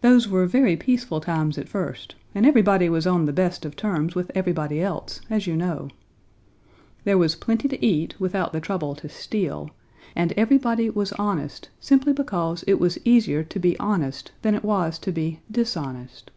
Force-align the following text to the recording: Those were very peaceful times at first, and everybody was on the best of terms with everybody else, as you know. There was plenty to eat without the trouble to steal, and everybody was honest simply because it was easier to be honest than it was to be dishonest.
Those 0.00 0.28
were 0.28 0.46
very 0.46 0.78
peaceful 0.78 1.20
times 1.20 1.58
at 1.58 1.68
first, 1.68 2.14
and 2.34 2.46
everybody 2.46 2.88
was 2.88 3.06
on 3.06 3.26
the 3.26 3.34
best 3.34 3.66
of 3.66 3.76
terms 3.76 4.14
with 4.14 4.32
everybody 4.34 4.80
else, 4.80 5.20
as 5.28 5.46
you 5.46 5.56
know. 5.58 5.88
There 7.04 7.18
was 7.18 7.34
plenty 7.34 7.68
to 7.68 7.86
eat 7.86 8.18
without 8.18 8.54
the 8.54 8.62
trouble 8.62 8.94
to 8.94 9.10
steal, 9.10 9.68
and 10.16 10.32
everybody 10.38 10.88
was 10.88 11.12
honest 11.18 11.68
simply 11.80 12.14
because 12.14 12.64
it 12.66 12.80
was 12.80 12.98
easier 13.04 13.44
to 13.44 13.58
be 13.58 13.78
honest 13.78 14.32
than 14.40 14.54
it 14.54 14.64
was 14.64 14.98
to 15.00 15.12
be 15.12 15.40
dishonest. 15.50 16.30